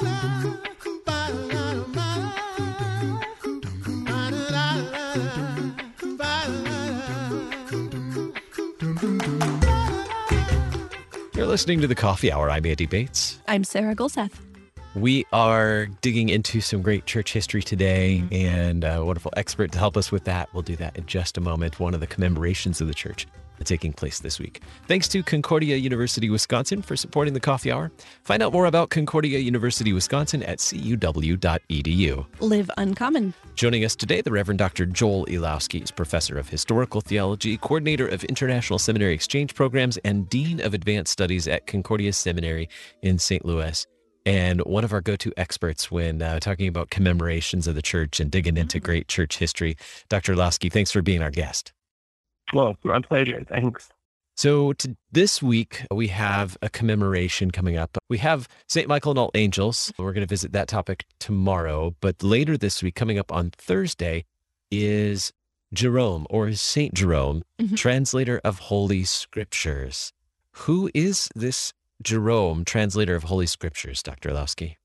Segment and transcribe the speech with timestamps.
[0.00, 0.06] You're
[11.46, 12.48] listening to the Coffee Hour.
[12.48, 13.40] I'm Andy Bates.
[13.48, 14.30] I'm Sarah Golseth.
[14.94, 18.34] We are digging into some great church history today, mm-hmm.
[18.34, 20.48] and a wonderful expert to help us with that.
[20.54, 21.80] We'll do that in just a moment.
[21.80, 23.26] One of the commemorations of the church
[23.64, 24.62] taking place this week.
[24.86, 27.90] Thanks to Concordia University Wisconsin for supporting the coffee hour.
[28.24, 32.26] Find out more about Concordia University Wisconsin at cuw.edu.
[32.40, 33.34] Live uncommon.
[33.54, 34.86] Joining us today, the Reverend Dr.
[34.86, 40.60] Joel Elowsky is professor of historical theology, coordinator of international seminary exchange programs, and dean
[40.60, 42.68] of advanced studies at Concordia Seminary
[43.02, 43.44] in St.
[43.44, 43.86] Louis
[44.28, 48.30] and one of our go-to experts when uh, talking about commemorations of the church and
[48.30, 49.74] digging into great church history.
[50.10, 50.34] Dr.
[50.34, 51.72] Elowsky, thanks for being our guest.
[52.52, 53.44] Well, my pleasure.
[53.48, 53.90] Thanks.
[54.36, 57.98] So to, this week we have a commemoration coming up.
[58.08, 58.86] We have St.
[58.86, 59.92] Michael and All Angels.
[59.98, 64.24] We're going to visit that topic tomorrow, but later this week, coming up on Thursday,
[64.70, 65.32] is
[65.72, 67.74] Jerome or Saint Jerome, mm-hmm.
[67.74, 70.12] translator of Holy Scriptures.
[70.52, 74.30] Who is this Jerome, translator of Holy Scriptures, Dr.
[74.30, 74.76] Elowsky?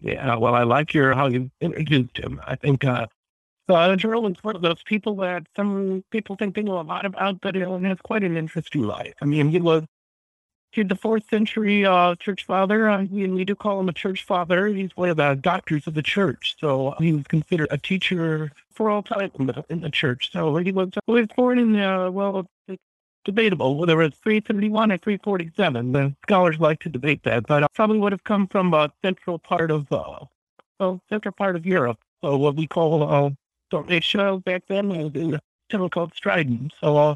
[0.00, 2.40] Yeah, well, I like your how you introduced him.
[2.46, 3.06] I think uh,
[3.68, 7.04] uh, Jerome is one of those people that some people think they know a lot
[7.04, 9.14] about, but he has quite an interesting life.
[9.20, 9.84] I mean, he was
[10.76, 12.88] he's the fourth century uh, church father.
[12.88, 14.68] Uh, we, we do call him a church father.
[14.68, 16.56] He's one of the doctors of the church.
[16.60, 20.30] So he was considered a teacher for all time in the, in the church.
[20.32, 22.46] So he was, he was born in, uh, well,
[23.24, 25.92] debatable whether it's 331 or 347.
[25.92, 29.70] The scholars like to debate that, but probably would have come from a central part
[29.70, 30.20] of, uh,
[30.78, 31.98] well, central part of Europe.
[32.22, 33.34] So what we call
[33.72, 36.70] uh, show back then was town called Stridon.
[36.80, 37.14] So, uh,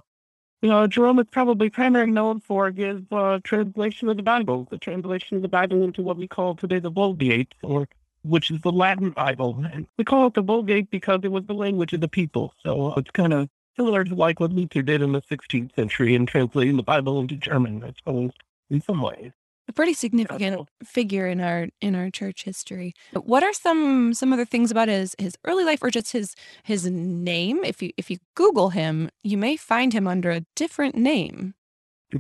[0.63, 4.79] you know, Jerome is probably primarily known for his uh, translation of the Bible, the
[4.79, 7.89] translation of the Bible into what we call today the Vulgate, or
[8.23, 9.65] which is the Latin Bible.
[9.73, 12.53] And we call it the Vulgate because it was the language of the people.
[12.63, 16.15] So uh, it's kind of similar to like what Luther did in the 16th century
[16.15, 18.33] in translating the Bible into German, I suppose,
[18.69, 19.33] in some ways
[19.71, 22.93] a pretty significant figure in our in our church history.
[23.15, 26.87] What are some some other things about his his early life or just his his
[26.91, 27.65] name?
[27.65, 31.55] If you if you Google him, you may find him under a different name.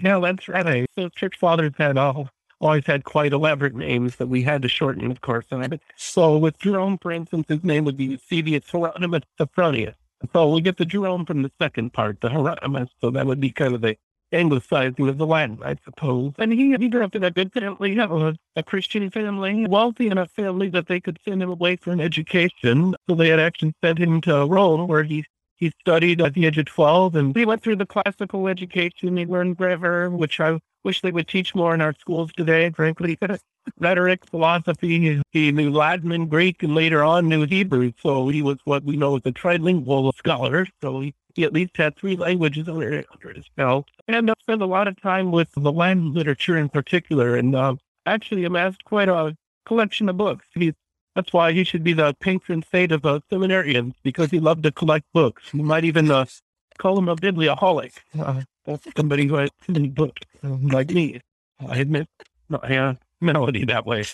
[0.01, 0.87] Yeah, that's right.
[0.95, 2.31] So church fathers had all
[2.61, 5.47] always had quite elaborate names that we had to shorten, of course.
[5.51, 9.95] And So with Jerome, for instance, his name would be Eusebius Hieronymus Sophronius.
[10.35, 12.91] So we get the Jerome from the second part, the Hieronymus.
[13.01, 13.97] So that would be kind of the
[14.33, 16.33] anglicizing of the Latin, I suppose.
[16.39, 20.31] And he, he grew up in a good family, a, a Christian family, wealthy enough
[20.31, 22.95] family that they could send him away for an education.
[23.09, 25.25] So they had actually sent him to Rome, where he
[25.61, 29.17] he studied at the age of 12 and he went through the classical education.
[29.17, 33.19] He learned grammar, which I wish they would teach more in our schools today, frankly.
[33.79, 35.21] Rhetoric, philosophy.
[35.33, 37.93] He knew Latin and Greek and later on knew Hebrew.
[38.03, 40.67] So he was what we know as a trilingual scholar.
[40.81, 43.87] So he he at least had three languages under, under his belt.
[44.09, 47.77] And I spent a lot of time with the Latin literature in particular, and uh,
[48.07, 50.47] actually amassed quite a collection of books.
[50.55, 50.75] He's,
[51.15, 54.73] that's why he should be the patron saint of uh, seminarians, because he loved to
[54.73, 55.43] collect books.
[55.53, 56.27] You might even uh,
[56.79, 58.03] call him a biblioholic.
[58.19, 61.21] Uh, that's somebody who has many books, uh, like me.
[61.67, 62.09] I admit,
[62.49, 64.05] no, yeah, melody that way.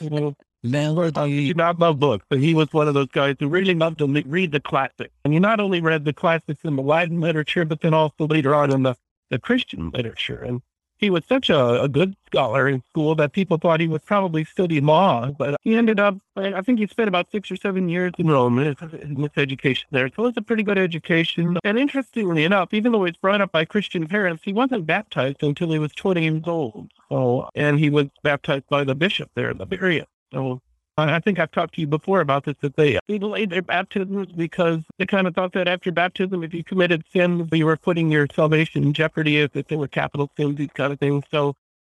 [0.62, 1.30] Melody.
[1.30, 3.98] He did not love books, but he was one of those guys who really loved
[3.98, 5.14] to read the classics.
[5.24, 8.54] And he not only read the classics in the Latin literature, but then also later
[8.54, 8.94] on in the,
[9.30, 10.42] the Christian literature.
[10.42, 10.60] And
[11.00, 14.44] he was such a, a good scholar in school that people thought he was probably
[14.44, 18.12] studying law, but he ended up, I think he spent about six or seven years
[18.18, 20.08] in Rome in his education there.
[20.14, 21.56] So it was a pretty good education.
[21.64, 25.42] And interestingly enough, even though he was brought up by Christian parents, he wasn't baptized
[25.42, 26.90] until he was 20 years old.
[27.08, 30.06] So, and he was baptized by the bishop there in the area.
[30.32, 30.60] So
[31.08, 34.80] I think I've talked to you before about this, that they, delayed their baptisms because
[34.98, 38.26] they kind of thought that after baptism, if you committed sins, you were putting your
[38.34, 41.24] salvation in jeopardy if, they were capital sins, these kind of things.
[41.30, 41.54] So,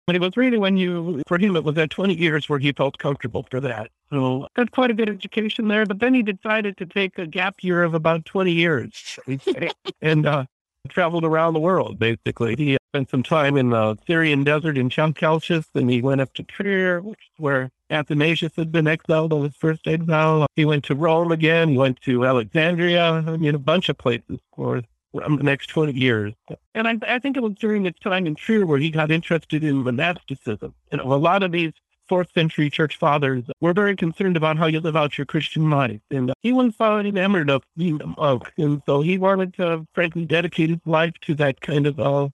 [0.07, 2.73] but it was really when you, for him, it was at 20 years where he
[2.73, 3.91] felt comfortable for that.
[4.11, 5.87] So got quite a good education there.
[5.87, 9.19] But then he decided to take a gap year of about 20 years
[10.03, 10.47] and uh,
[10.89, 12.57] traveled around the world, basically.
[12.57, 16.43] He spent some time in the Syrian desert in Chalcis, and he went up to
[16.43, 20.47] Trier, which is where Athanasius had been exiled on his first exile.
[20.57, 21.69] He went to Rome again.
[21.69, 23.25] He went to Alexandria.
[23.27, 24.83] I mean, a bunch of places for
[25.13, 26.35] the next 20 years.
[26.75, 29.65] And I, I think it was during his time in Trier where he got interested
[29.65, 30.75] in monasticism.
[30.93, 31.73] You know, a lot of these
[32.09, 36.01] fourth century church fathers were very concerned about how you live out your Christian life.
[36.11, 38.53] And he was found enamored of being a monk.
[38.59, 42.29] And so he wanted to, frankly, dedicate his life to that kind of, uh,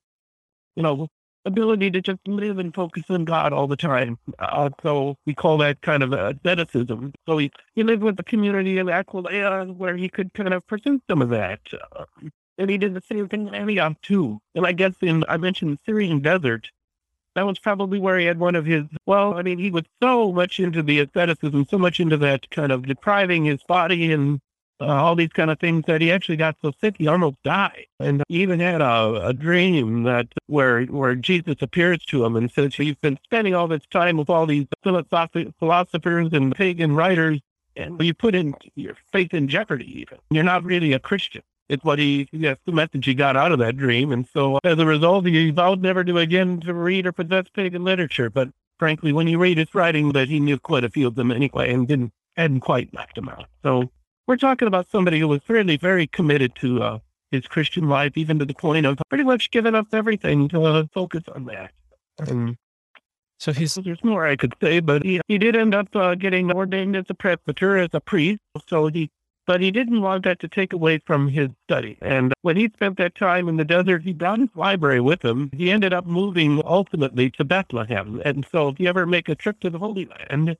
[0.75, 1.07] you know,
[1.47, 4.19] ability to just live and focus on God all the time.
[4.37, 7.13] Uh, so we call that kind of asceticism.
[7.25, 11.01] So he, he lived with the community in Aquileia where he could kind of pursue
[11.09, 11.61] some of that.
[11.95, 12.05] Uh,
[12.57, 14.39] and he did the same thing in Antioch too.
[14.55, 16.69] And I guess in, I mentioned the Syrian desert,
[17.35, 20.31] that was probably where he had one of his, well, I mean, he was so
[20.31, 24.39] much into the asceticism, so much into that kind of depriving his body and
[24.79, 27.85] uh, all these kind of things that he actually got so sick he almost died.
[27.99, 32.51] And he even had a, a dream that where where Jesus appears to him and
[32.51, 37.39] says, "You've been spending all this time with all these philosoph- philosophers and pagan writers,
[37.75, 40.01] and you put in your faith in jeopardy.
[40.01, 43.51] Even you're not really a Christian." It's what he, that's the message he got out
[43.51, 44.13] of that dream.
[44.13, 47.83] And so as a result, he vowed never to again to read or possess pagan
[47.83, 48.29] literature.
[48.29, 51.29] But frankly, when you read his writing, that he knew quite a few of them
[51.29, 53.47] anyway and didn't, hadn't quite left them out.
[53.63, 53.91] So
[54.27, 56.99] we're talking about somebody who was really very committed to uh,
[57.31, 60.83] his Christian life, even to the point of pretty much giving up everything to uh,
[60.93, 61.71] focus on that.
[62.19, 62.57] And
[63.39, 66.51] so he's there's more I could say, but he he did end up uh, getting
[66.51, 68.41] ordained as a presbyter, as a priest.
[68.67, 69.09] So he,
[69.45, 71.97] but he didn't want that to take away from his study.
[72.01, 75.51] And when he spent that time in the desert, he brought his library with him.
[75.55, 78.21] He ended up moving ultimately to Bethlehem.
[78.25, 80.57] And so if you ever make a trip to the Holy Land,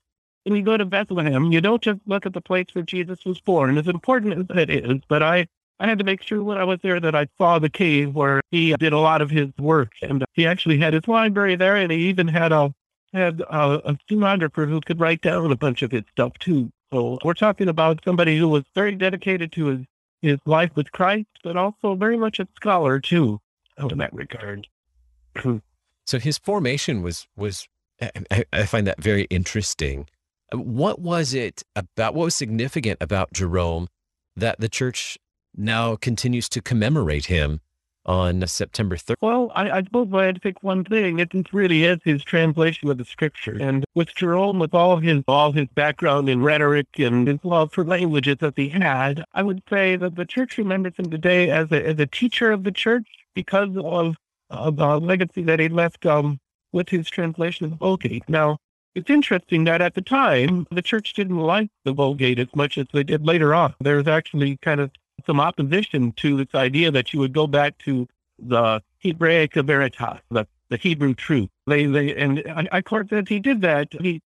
[0.47, 3.39] when you go to Bethlehem, you don't just look at the place where Jesus was
[3.41, 5.47] born, as important as it is, but I,
[5.79, 8.41] I had to make sure when I was there that I saw the cave where
[8.49, 9.91] he did a lot of his work.
[10.01, 12.73] And he actually had his library there, and he even had a
[13.13, 16.71] had a, a stenographer who could write down a bunch of his stuff too.
[16.93, 19.79] So we're talking about somebody who was very dedicated to his,
[20.21, 23.39] his life with Christ, but also very much a scholar too,
[23.77, 24.67] oh, in that regard.
[26.05, 27.67] so his formation was was
[28.51, 30.07] I find that very interesting.
[30.53, 33.87] What was it about, what was significant about Jerome
[34.35, 35.17] that the church
[35.55, 37.59] now continues to commemorate him
[38.07, 39.15] on September 3rd?
[39.21, 42.23] Well, I, I suppose if I had to pick one thing, it really is his
[42.23, 43.57] translation of the scripture.
[43.59, 47.83] And with Jerome, with all his all his background in rhetoric and his love for
[47.83, 51.85] languages that he had, I would say that the church remembers him today as a,
[51.85, 54.15] as a teacher of the church because of,
[54.49, 56.39] of the legacy that he left um,
[56.71, 58.27] with his translation of the Vulgate.
[58.29, 58.57] Now,
[58.97, 62.87] it's interesting that at the time, the church didn't like the Vulgate as much as
[62.91, 63.75] they did later on.
[63.79, 64.89] There was actually kind of
[65.23, 68.07] some opposition to this idea that you would go back to
[68.39, 71.49] the Hebraica Veritas, the, the Hebrew truth.
[71.67, 73.89] They, they, and I, I court he did that.
[74.01, 74.19] He,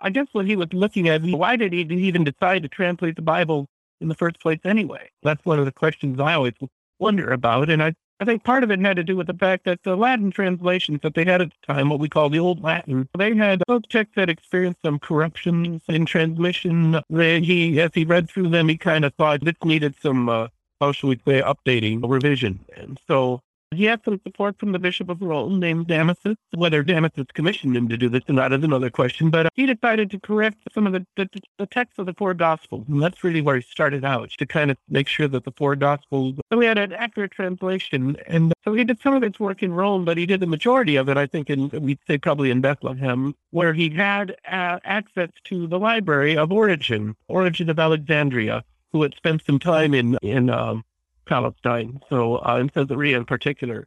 [0.00, 3.22] I guess what he was looking at, why did he even decide to translate the
[3.22, 3.68] Bible
[4.00, 5.08] in the first place anyway?
[5.22, 6.54] That's one of the questions I always
[6.98, 7.70] wonder about.
[7.70, 9.96] And I I think part of it had to do with the fact that the
[9.96, 13.34] Latin translations that they had at the time, what we call the Old Latin, they
[13.36, 17.00] had those texts that experienced some corruptions in transmission.
[17.08, 20.48] They, he, as he read through them, he kind of thought this needed some, uh,
[20.80, 22.58] how should we say, updating, or revision.
[22.76, 23.40] And so
[23.74, 26.36] he had some support from the Bishop of Rome named Damasus.
[26.54, 29.66] Whether Damasus commissioned him to do this or not is another question, but uh, he
[29.66, 31.28] decided to correct some of the, the,
[31.58, 32.84] the texts of the four Gospels.
[32.88, 35.76] And that's really where he started out, to kind of make sure that the four
[35.76, 38.16] Gospels, so we had an accurate translation.
[38.26, 40.96] And so he did some of his work in Rome, but he did the majority
[40.96, 45.30] of it, I think, in, we'd say probably in Bethlehem, where he had uh, access
[45.44, 50.48] to the library of Origen, Origen of Alexandria, who had spent some time in, in
[50.48, 50.82] um,
[51.28, 53.86] Palestine, so uh, in Caesarea in particular.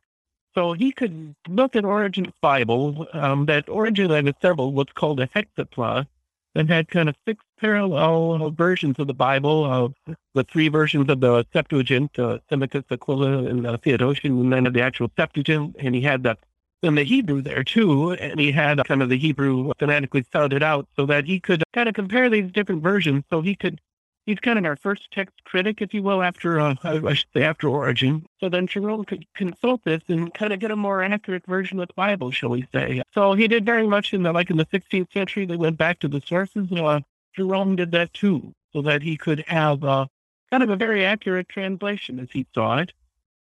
[0.53, 3.07] So he could look at Origen's Bible.
[3.13, 6.05] Um, that Origen had assembled what's called a hexapla
[6.53, 9.63] that had kind of six parallel versions of the Bible,
[10.07, 14.67] uh, the three versions of the Septuagint, uh, Symmachus, Aquila, and uh, Theodotion, and then
[14.67, 16.39] of the actual Septuagint, and he had that
[16.83, 20.87] in the Hebrew there too, and he had kind of the Hebrew phonetically sounded out
[20.95, 23.79] so that he could kind of compare these different versions so he could
[24.25, 27.43] he's kind of our first text critic, if you will, after uh, I should say
[27.43, 28.25] after Origen.
[28.39, 31.87] So then Jerome could consult this and kind of get a more accurate version of
[31.87, 33.01] the Bible, shall we say?
[33.13, 35.45] So he did very much in the like in the 16th century.
[35.45, 36.71] They went back to the sources.
[36.71, 37.01] Uh,
[37.35, 40.05] Jerome did that too, so that he could have uh,
[40.51, 42.93] kind of a very accurate translation as he saw it.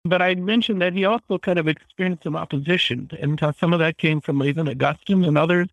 [0.04, 4.00] But I mentioned that he also kind of experienced some opposition, and some of that
[4.00, 5.68] came from even Augustine and others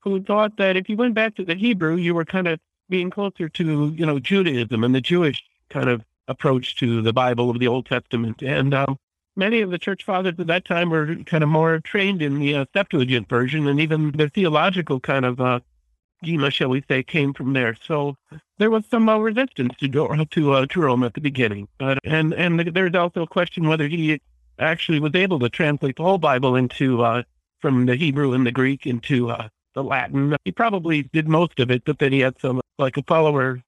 [0.00, 2.60] who thought that if you went back to the Hebrew, you were kind of
[2.92, 7.48] being closer to, you know, Judaism and the Jewish kind of approach to the Bible
[7.48, 8.42] of the Old Testament.
[8.42, 8.98] And um,
[9.34, 12.54] many of the church fathers at that time were kind of more trained in the
[12.54, 15.60] uh, Septuagint version, and even the theological kind of uh,
[16.22, 17.74] schema, shall we say, came from there.
[17.82, 18.18] So
[18.58, 21.68] there was some uh, resistance to to uh, Jerome at the beginning.
[21.78, 24.20] But and and there's also a question whether he
[24.58, 27.22] actually was able to translate the whole Bible into uh,
[27.60, 30.36] from the Hebrew and the Greek into uh, the Latin.
[30.44, 33.62] He probably did most of it, but then he had some, like a follower,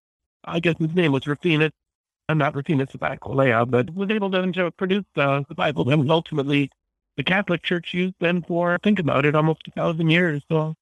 [0.44, 1.73] I guess his name was Rufinus.
[2.28, 6.09] I'm not Rufinus of Aquileia, but was able to, produce uh, the Bible that was
[6.11, 6.71] ultimately
[7.16, 10.42] the Catholic Church used them for, think about it, almost a thousand years.
[10.50, 10.75] So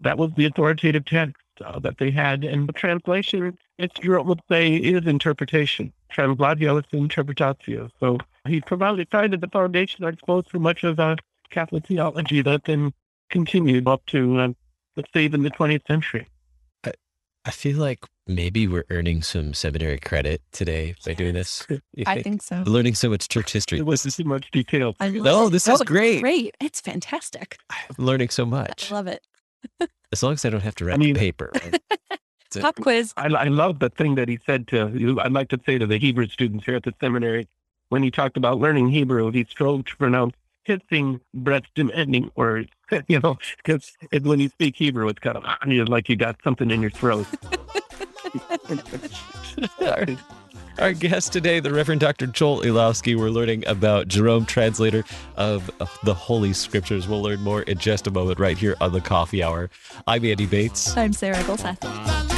[0.00, 2.44] that was the authoritative text uh, that they had.
[2.44, 5.92] And the translation, it's, you would say, is interpretation.
[6.12, 7.90] Translatio is interpretatio.
[8.00, 11.16] So he provided, provided the foundation, I suppose, for much of uh,
[11.50, 12.92] Catholic theology that then
[13.30, 14.48] continued up to, uh,
[14.96, 15.10] let's
[15.42, 16.26] the 20th century.
[17.48, 21.66] I feel like maybe we're earning some seminary credit today by doing this.
[22.06, 22.62] I think so.
[22.66, 23.78] Learning so much church history.
[23.78, 24.94] It wasn't too much detail.
[25.00, 25.50] I No, it.
[25.50, 26.20] this is great.
[26.20, 26.54] Great.
[26.60, 27.56] It's fantastic.
[27.70, 28.92] I'm learning so much.
[28.92, 29.22] I love it.
[30.12, 31.50] As long as I don't have to write mean- the paper.
[32.46, 33.12] It's a- Pop quiz.
[33.18, 35.20] I, I love the thing that he said to you.
[35.20, 37.46] I'd like to say to the Hebrew students here at the seminary,
[37.90, 40.34] when he talked about learning Hebrew, he strove to pronounce
[40.68, 42.68] hissing, breath demanding words.
[43.06, 46.80] You know, because when you speak Hebrew, it's kind of like you got something in
[46.80, 47.26] your throat.
[49.82, 50.06] our,
[50.78, 52.26] our guest today, the Reverend Dr.
[52.28, 53.14] Joel Elowsky.
[53.14, 55.04] We're learning about Jerome, translator
[55.36, 57.06] of, of the Holy Scriptures.
[57.06, 59.68] We'll learn more in just a moment right here on the Coffee Hour.
[60.06, 60.96] I'm Andy Bates.
[60.96, 62.37] I'm Sarah Golseth.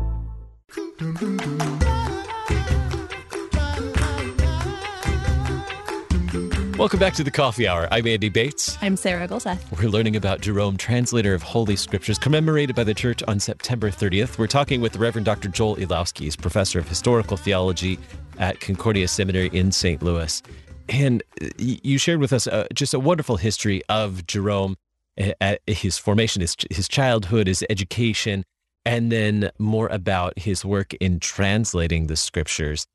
[6.77, 7.87] Welcome back to the Coffee Hour.
[7.89, 8.77] I'm Andy Bates.
[8.83, 9.79] I'm Sarah Golseth.
[9.79, 14.37] We're learning about Jerome, translator of Holy Scriptures, commemorated by the Church on September 30th.
[14.37, 15.49] We're talking with the Reverend Dr.
[15.49, 16.25] Joel Elowsky.
[16.25, 17.97] He's professor of historical theology
[18.37, 20.03] at Concordia Seminary in St.
[20.03, 20.43] Louis.
[20.87, 24.77] And uh, you shared with us uh, just a wonderful history of Jerome,
[25.19, 28.45] uh, uh, his formation, his, his childhood, his education,
[28.85, 32.87] and then more about his work in translating the scriptures.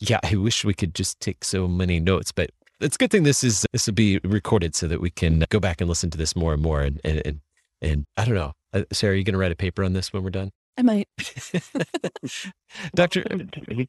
[0.00, 3.22] Yeah, I wish we could just take so many notes, but it's a good thing
[3.22, 6.18] this is this will be recorded so that we can go back and listen to
[6.18, 6.82] this more and more.
[6.82, 7.40] And and and,
[7.80, 10.12] and I don't know, uh, Sarah, are you going to write a paper on this
[10.12, 11.08] when we're done, I might.
[12.94, 13.24] Doctor?
[13.28, 13.88] Send it to me.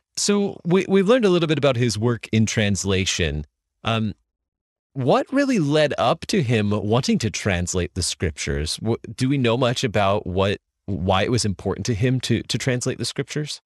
[0.16, 3.44] so we we've learned a little bit about his work in translation.
[3.84, 4.14] Um,
[4.92, 8.78] what really led up to him wanting to translate the scriptures?
[9.14, 12.98] Do we know much about what why it was important to him to to translate
[12.98, 13.60] the scriptures?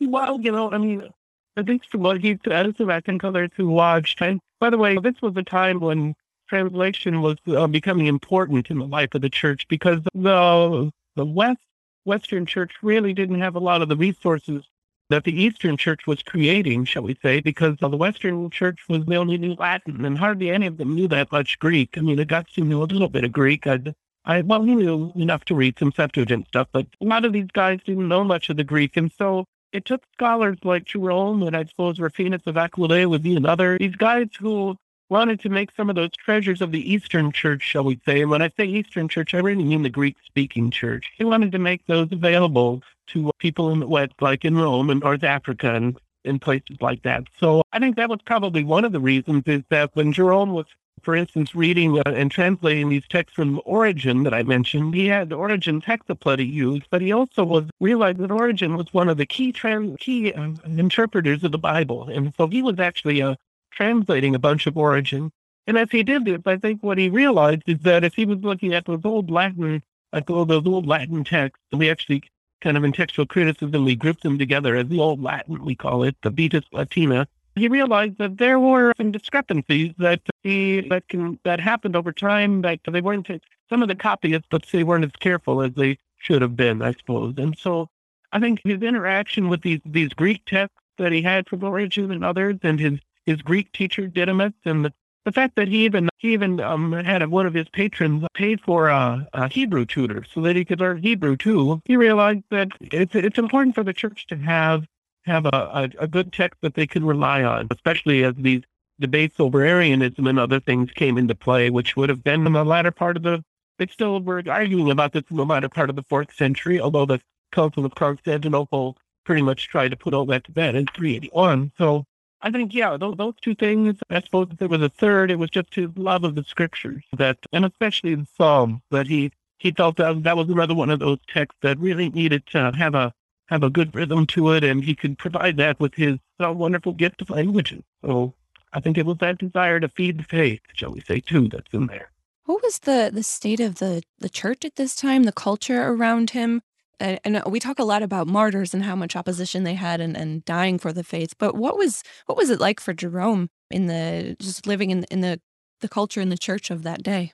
[0.00, 1.08] Well, you know, I mean,
[1.56, 4.20] at least from what he I think others who watched.
[4.20, 6.14] And by the way, this was a time when
[6.48, 11.60] translation was uh, becoming important in the life of the church because the the West
[12.04, 14.64] Western Church really didn't have a lot of the resources
[15.10, 19.16] that the Eastern Church was creating, shall we say, because the Western Church was the
[19.16, 21.96] only knew Latin, and hardly any of them knew that much Greek.
[21.96, 23.66] I mean, Augustine knew a little bit of Greek.
[23.66, 23.94] I'd,
[24.24, 27.50] I well, he knew enough to read some Septuagint stuff, but a lot of these
[27.52, 31.56] guys didn't know much of the Greek, and so it took scholars like Jerome and
[31.56, 33.76] I suppose Rufinus of Aquileia would be another.
[33.76, 34.76] These guys who
[35.08, 38.22] wanted to make some of those treasures of the Eastern Church, shall we say.
[38.22, 41.10] And when I say Eastern Church, I really mean the Greek-speaking church.
[41.16, 45.00] He wanted to make those available to people in the West, like in Rome and
[45.00, 47.24] North Africa and in places like that.
[47.38, 50.66] So I think that was probably one of the reasons is that when Jerome was
[51.04, 55.32] for instance, reading uh, and translating these texts from Origen that I mentioned, he had
[55.32, 59.26] Origen's hexaplet he used, but he also was realized that Origen was one of the
[59.26, 63.34] key trans, key uh, interpreters of the Bible, and so he was actually uh,
[63.74, 65.30] translating a bunch of Origen.
[65.66, 68.38] And as he did this, I think what he realized is that if he was
[68.40, 72.22] looking at those old Latin, like all those old Latin texts, we actually
[72.60, 76.02] kind of in textual criticism, we grouped them together as the old Latin, we call
[76.02, 77.26] it, the Vetus Latina
[77.56, 82.62] he realized that there were some discrepancies that he that can that happened over time
[82.62, 83.28] that they weren't
[83.68, 86.92] some of the copyists let's say weren't as careful as they should have been i
[86.92, 87.88] suppose and so
[88.32, 92.24] i think his interaction with these these greek texts that he had from Origen and
[92.24, 94.92] others and his his greek teacher didymus and the,
[95.24, 98.88] the fact that he even he even um, had one of his patrons paid for
[98.88, 103.14] a, a hebrew tutor so that he could learn hebrew too he realized that it's
[103.14, 104.84] it's important for the church to have
[105.26, 108.62] have a, a, a, good text that they could rely on, especially as these
[109.00, 112.64] debates over Arianism and other things came into play, which would have been in the
[112.64, 113.42] latter part of the,
[113.78, 117.06] they still were arguing about this in the latter part of the fourth century, although
[117.06, 117.20] the
[117.52, 121.72] Council of Constantinople pretty much tried to put all that to bed in 381.
[121.78, 122.04] So
[122.44, 125.38] I think, yeah, those, those two things, I suppose if there was a third, it
[125.38, 129.70] was just his love of the scriptures that, and especially the Psalms, that he, he
[129.70, 133.14] felt that that was another one of those texts that really needed to have a,
[133.46, 134.62] have a good rhythm to it.
[134.62, 137.82] And he could provide that with his uh, wonderful gift of languages.
[138.04, 138.34] So
[138.74, 141.72] I think it was that desire to feed the faith, shall we say, too, that's
[141.72, 142.10] in there.
[142.44, 145.22] What was the the state of the the church at this time?
[145.22, 146.60] The culture around him?
[147.00, 150.16] And, and we talk a lot about martyrs and how much opposition they had and,
[150.16, 151.34] and dying for the faith.
[151.38, 155.20] But what was what was it like for Jerome in the just living in in
[155.20, 155.40] the
[155.80, 157.32] the culture in the church of that day?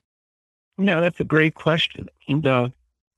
[0.77, 2.07] No, that's a great question.
[2.27, 2.69] And uh,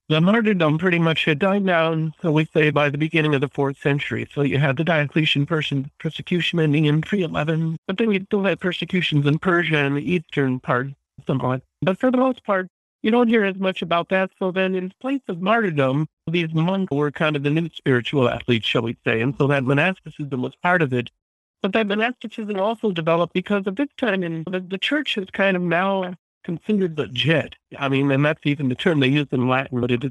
[0.08, 3.48] the martyrdom pretty much had died down, so we say, by the beginning of the
[3.48, 4.28] fourth century.
[4.34, 8.60] So you had the Diocletian person persecution ending in 311, but then you still had
[8.60, 10.88] persecutions in Persia and the eastern part
[11.26, 11.62] somewhat.
[11.80, 12.68] But for the most part,
[13.04, 14.30] you don't hear as much about that.
[14.38, 18.66] So then, in place of martyrdom, these monks were kind of the new spiritual athletes,
[18.66, 19.20] shall we say.
[19.20, 21.10] And so that monasticism was part of it.
[21.60, 25.54] But that monasticism also developed because of this time, and the, the church is kind
[25.54, 27.56] of now considered legit.
[27.78, 30.02] I mean, and that's even the term they use in Latin, but it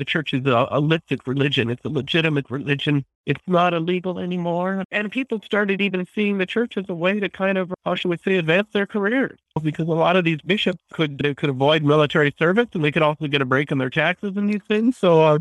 [0.00, 1.68] the church is a, a licit religion.
[1.68, 3.04] It's a legitimate religion.
[3.26, 4.82] It's not illegal anymore.
[4.90, 8.08] And people started even seeing the church as a way to kind of, how should
[8.08, 9.38] we say, advance their careers.
[9.62, 13.26] Because a lot of these bishops could could avoid military service and they could also
[13.26, 14.96] get a break in their taxes and these things.
[14.96, 15.38] So, uh,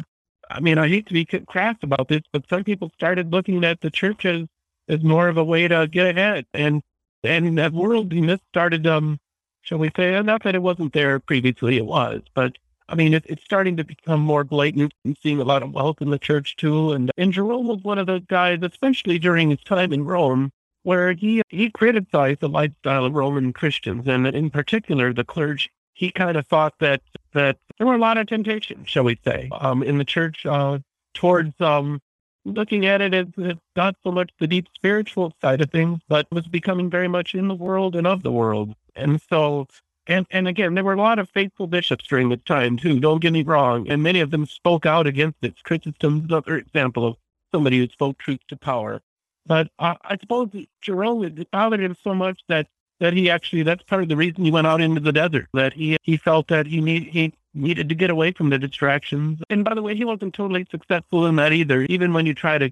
[0.51, 3.79] I mean, I hate to be crass about this, but some people started looking at
[3.79, 4.45] the church as,
[4.89, 6.45] as more of a way to get ahead.
[6.53, 6.81] And
[7.23, 9.19] and that worldliness started, um,
[9.61, 12.57] shall we say, not that it wasn't there previously, it was, but
[12.89, 16.01] I mean, it, it's starting to become more blatant and seeing a lot of wealth
[16.01, 16.91] in the church too.
[16.91, 20.51] And, and Jerome was one of those guys, especially during his time in Rome,
[20.83, 25.69] where he, he criticized the lifestyle of Roman Christians and in particular the clergy.
[25.93, 27.01] He kind of thought that,
[27.33, 30.79] that there were a lot of temptations, shall we say, um, in the church uh,
[31.13, 32.01] towards um,
[32.45, 36.25] looking at it as, as not so much the deep spiritual side of things, but
[36.31, 38.73] was becoming very much in the world and of the world.
[38.95, 39.67] And so
[40.07, 42.99] and, and again, there were a lot of faithful bishops during this time, too.
[42.99, 43.87] Don't get me wrong.
[43.89, 45.55] And many of them spoke out against it.
[45.63, 47.15] Chrysostom's another example of
[47.53, 49.01] somebody who spoke truth to power.
[49.45, 50.49] But uh, I suppose
[50.81, 52.67] Jerome, it bothered him so much that
[52.99, 55.71] that he actually, that's part of the reason he went out into the desert, that
[55.71, 59.39] he, he felt that he, need, he needed to get away from the distractions.
[59.49, 61.83] And by the way, he wasn't totally successful in that either.
[61.83, 62.71] Even when you try to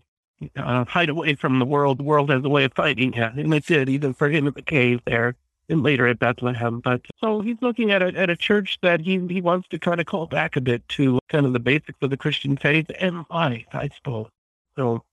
[0.58, 3.24] uh, hide away from the world, the world has a way of fighting you.
[3.24, 5.36] And it did, even for him in the cave there
[5.70, 6.80] and later at Bethlehem.
[6.80, 10.00] But so he's looking at a, at a church that he, he wants to kind
[10.00, 13.26] of call back a bit to kind of the basics of the Christian faith and
[13.30, 14.30] life, I suppose.
[14.76, 15.04] So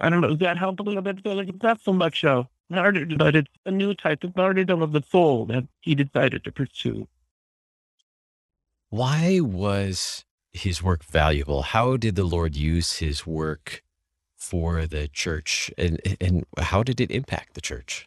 [0.00, 0.28] I don't know.
[0.28, 1.18] Does that help a little bit?
[1.24, 4.92] So it's not so much a martyrdom, but it's a new type of martyrdom of
[4.92, 7.08] the soul that he decided to pursue.
[8.90, 11.62] Why was his work valuable?
[11.62, 13.82] How did the Lord use his work
[14.36, 18.06] for the church, and and how did it impact the church?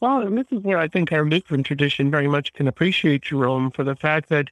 [0.00, 3.70] Well, and this is where I think our Lutheran tradition very much can appreciate Jerome
[3.70, 4.50] for the fact that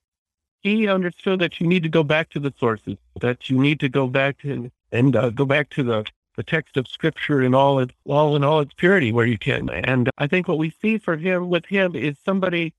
[0.63, 3.91] he understood that you need to go back to the sources, that you need to
[3.91, 7.79] go back to, and uh, go back to the, the text of Scripture in all
[7.79, 9.69] its all in all its purity where you can.
[9.69, 12.73] And I think what we see for him with him is somebody,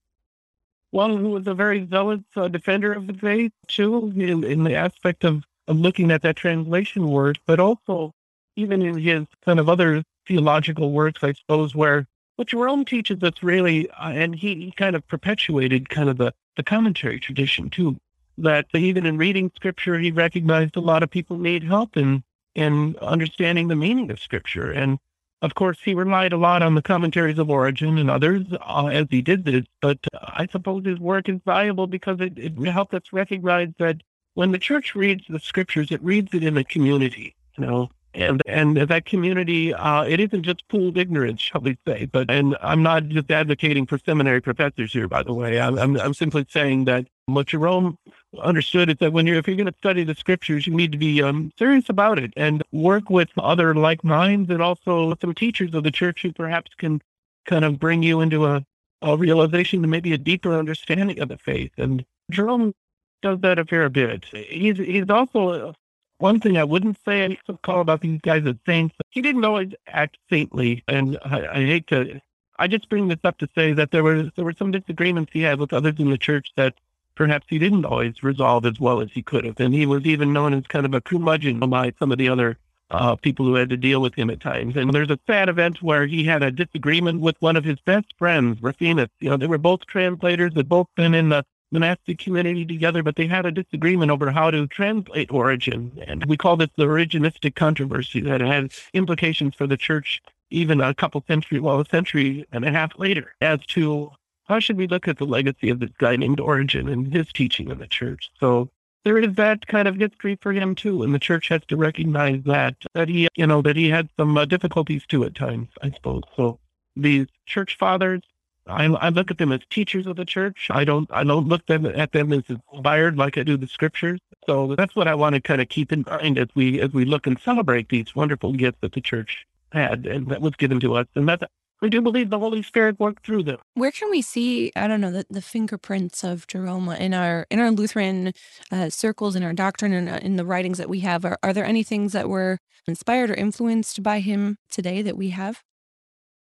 [0.89, 4.75] one who was a very zealous uh, defender of the faith too, in, in the
[4.75, 8.11] aspect of of looking at that translation word, but also
[8.55, 13.33] even in his kind of other theological works, I suppose, where what Jerome teaches us
[13.41, 17.97] really, uh, and he, he kind of perpetuated kind of the, the commentary tradition too,
[18.37, 22.95] that even in reading scripture, he recognized a lot of people need help in, in
[23.01, 24.71] understanding the meaning of scripture.
[24.71, 24.99] And
[25.41, 29.07] of course, he relied a lot on the commentaries of Origen and others uh, as
[29.09, 32.93] he did this, but uh, I suppose his work is valuable because it, it helped
[32.93, 33.97] us recognize that
[34.33, 38.41] when the church reads the scriptures, it reads it in a community, you know, and
[38.45, 42.05] and that community, uh, it isn't just pooled ignorance, shall we say?
[42.05, 45.59] But and I'm not just advocating for seminary professors here, by the way.
[45.59, 47.97] I'm I'm, I'm simply saying that what Jerome
[48.41, 50.97] understood is that when you're if you're going to study the scriptures, you need to
[50.97, 55.73] be um, serious about it and work with other like minds and also some teachers
[55.73, 57.01] of the church who perhaps can
[57.45, 58.65] kind of bring you into a,
[59.01, 61.71] a realization and maybe a deeper understanding of the faith.
[61.77, 62.73] And Jerome
[63.21, 64.25] does that a fair bit.
[64.25, 65.73] He's he's also
[66.17, 69.73] one thing I wouldn't say I call about these guys as saints, he didn't always
[69.87, 70.83] act saintly.
[70.87, 72.21] And I, I hate to,
[72.57, 75.41] I just bring this up to say that there were there were some disagreements he
[75.41, 76.75] had with others in the church that
[77.15, 79.59] perhaps he didn't always resolve as well as he could have.
[79.59, 82.57] And he was even known as kind of a curmudgeon by some of the other
[82.91, 84.75] uh, people who had to deal with him at times.
[84.75, 88.13] And there's a sad event where he had a disagreement with one of his best
[88.17, 89.09] friends, Rufinus.
[89.19, 93.15] You know, they were both translators, they'd both been in the monastic community together, but
[93.15, 95.91] they had a disagreement over how to translate Origen.
[96.07, 100.93] And we call this the Origenistic controversy that had implications for the church even a
[100.93, 104.11] couple centuries, well, a century and a half later, as to
[104.45, 107.69] how should we look at the legacy of this guy named Origen and his teaching
[107.71, 108.29] in the church.
[108.39, 108.69] So
[109.03, 112.41] there is that kind of history for him too, and the church has to recognize
[112.45, 115.91] that that he, you know, that he had some uh, difficulties too at times, I
[115.91, 116.23] suppose.
[116.35, 116.59] So
[116.95, 118.21] these church fathers,
[118.67, 120.67] I, I look at them as teachers of the church.
[120.71, 124.19] I don't I don't look them at them as inspired like I do the scriptures.
[124.47, 127.05] So that's what I want to kind of keep in mind as we as we
[127.05, 130.95] look and celebrate these wonderful gifts that the church had and that was given to
[130.95, 131.07] us.
[131.15, 131.43] And that's
[131.81, 133.57] we do believe the Holy Spirit worked through them.
[133.73, 137.59] Where can we see, I don't know, the, the fingerprints of Jerome in our in
[137.59, 138.33] our Lutheran
[138.71, 141.25] uh, circles, in our doctrine, and in, in the writings that we have?
[141.25, 145.29] Are, are there any things that were inspired or influenced by him today that we
[145.29, 145.61] have?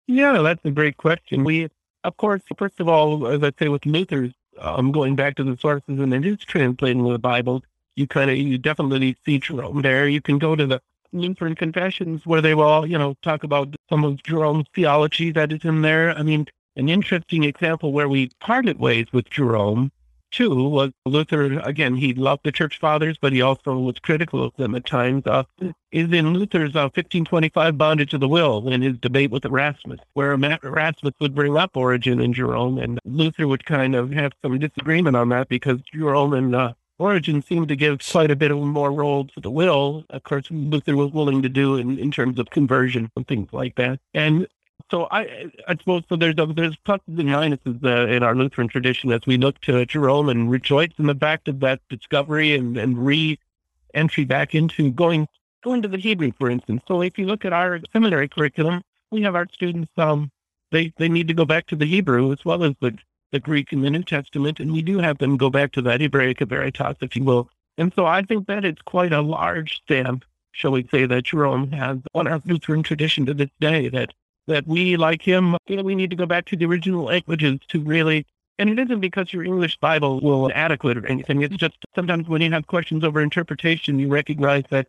[0.08, 1.44] Yeah, that's a great question.
[1.44, 1.68] We,
[2.04, 5.58] of course, first of all, as I say with Luther's, um, going back to the
[5.58, 7.64] sources and it is translating the Bible,
[7.96, 10.08] you kind of, you definitely see Jerome there.
[10.08, 10.82] You can go to the
[11.14, 15.64] Lutheran confessions where they will, you know, talk about some of Jerome's theology that is
[15.64, 16.12] in there.
[16.18, 19.92] I mean, an interesting example where we parted ways with Jerome
[20.32, 21.60] too was Luther.
[21.60, 25.26] Again, he loved the church fathers, but he also was critical of them at times.
[25.26, 25.44] Uh,
[25.92, 30.34] is in Luther's uh, 1525 Bondage of the Will in his debate with Erasmus, where
[30.34, 35.16] Erasmus would bring up Origen and Jerome, and Luther would kind of have some disagreement
[35.16, 38.92] on that because Jerome and uh, Origen seemed to give quite a bit of more
[38.92, 40.04] role to the will.
[40.10, 43.76] Of course, Luther was willing to do in, in terms of conversion and things like
[43.76, 44.00] that.
[44.14, 44.48] And
[44.90, 46.16] so I, I suppose so.
[46.16, 50.30] There's there's pluses and minuses uh, in our Lutheran tradition as we look to Jerome
[50.30, 55.28] and rejoice in the fact of that discovery and and re-entry back into going
[55.64, 56.84] going to the Hebrew, for instance.
[56.88, 60.32] So if you look at our seminary curriculum, we have our students um
[60.72, 62.98] they they need to go back to the Hebrew as well as the
[63.32, 66.00] the Greek and the New Testament, and we do have them go back to that
[66.00, 67.50] Hebraica Veritas, if you will.
[67.78, 71.72] And so I think that it's quite a large stamp, shall we say, that Jerome
[71.72, 74.14] has on our Lutheran tradition to this day, that
[74.48, 77.60] that we, like him, you know, we need to go back to the original languages
[77.70, 78.26] to really
[78.60, 81.42] and it isn't because your English Bible will adequate or anything.
[81.44, 84.88] It's just sometimes when you have questions over interpretation, you recognize that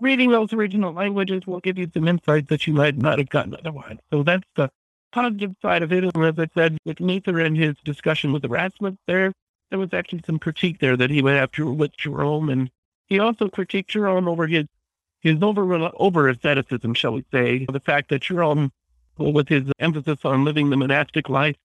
[0.00, 3.54] reading those original languages will give you some insights that you might not have gotten
[3.54, 3.96] otherwise.
[4.12, 4.68] So that's the
[5.12, 8.94] positive side of it, and as I said, with Luther and his discussion with Erasmus
[9.06, 9.32] there,
[9.70, 12.70] there was actually some critique there that he went after with Jerome, and
[13.06, 14.66] he also critiqued Jerome over his
[15.22, 18.72] his over over asceticism, shall we say, the fact that Jerome,
[19.16, 21.56] with his emphasis on living the monastic life,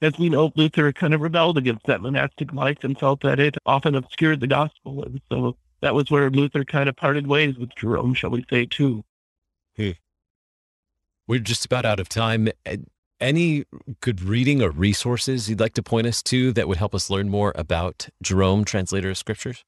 [0.00, 3.56] as we know, Luther kind of rebelled against that monastic life and felt that it
[3.66, 7.74] often obscured the gospel, and so that was where Luther kind of parted ways with
[7.76, 9.04] Jerome, shall we say, too.
[9.76, 9.90] Hmm.
[11.28, 12.48] We're just about out of time
[13.20, 13.64] any
[14.00, 17.28] good reading or resources you'd like to point us to that would help us learn
[17.28, 19.64] more about Jerome, translator of scriptures?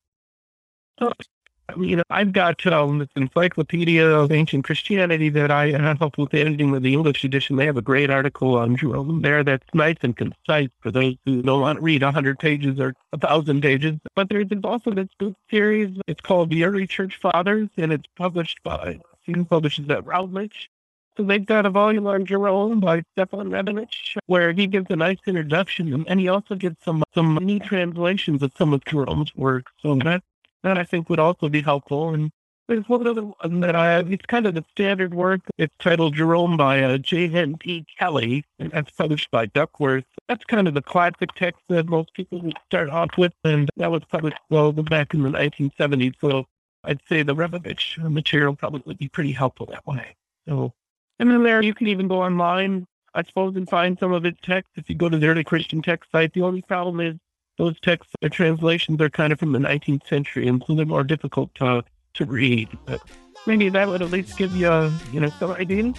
[1.76, 6.70] You know, I've got um, this encyclopedia of ancient Christianity that I, help with editing
[6.70, 7.56] with the English edition.
[7.56, 11.42] They have a great article on Jerome there that's nice and concise for those who
[11.42, 13.98] don't want to read 100 pages or 1,000 pages.
[14.14, 15.96] But there's also this book series.
[16.06, 20.70] It's called The Early Church Fathers, and it's published by, Stephen publishes at Routledge.
[21.16, 25.18] So they've got a volume on Jerome by Stefan Rebenich, where he gives a nice
[25.26, 29.66] introduction, and he also gives some some neat translations of some of Jerome's work.
[29.80, 30.24] So that
[30.64, 32.12] that I think would also be helpful.
[32.14, 32.30] And
[32.66, 34.10] there's one other one that I have.
[34.10, 35.42] It's kind of the standard work.
[35.58, 37.28] It's titled Jerome by uh, J.
[37.28, 37.56] N.
[37.62, 37.84] D.
[37.98, 40.04] Kelly, and that's published by Duckworth.
[40.28, 43.90] That's kind of the classic text that most people would start off with, and that
[43.90, 46.14] was published well back in the 1970s.
[46.20, 46.46] So
[46.82, 50.16] I'd say the Rebenich material probably would be pretty helpful that way.
[50.48, 50.72] So
[51.18, 54.38] and then there you can even go online, I suppose, and find some of its
[54.42, 54.70] text.
[54.76, 57.16] If you go to the early Christian text site, the only problem is
[57.56, 61.04] those texts, the translations are kind of from the 19th century, and so they're more
[61.04, 62.68] difficult to, to read.
[62.86, 63.00] But
[63.46, 65.92] maybe that would at least give you, a, you know, some idea.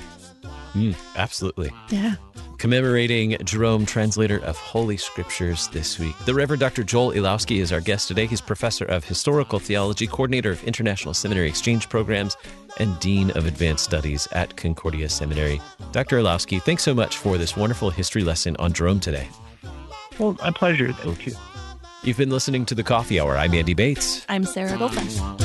[0.74, 1.72] Mm, absolutely.
[1.90, 2.16] Yeah.
[2.58, 6.18] Commemorating Jerome, translator of Holy Scriptures this week.
[6.26, 6.84] The Reverend Dr.
[6.84, 8.26] Joel Elowsky is our guest today.
[8.26, 12.36] He's professor of historical theology, coordinator of international seminary exchange programs,
[12.78, 15.62] and dean of advanced studies at Concordia Seminary.
[15.92, 16.18] Dr.
[16.18, 19.30] Elowsky, thanks so much for this wonderful history lesson on Jerome today.
[20.20, 20.94] Well, my pleasure.
[20.94, 21.34] Thank you.
[22.04, 23.38] You've been listening to the Coffee Hour.
[23.38, 24.26] I'm Andy Bates.
[24.30, 25.45] I'm Sarah Golden.